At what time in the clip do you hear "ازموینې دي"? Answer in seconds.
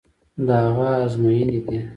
1.05-1.79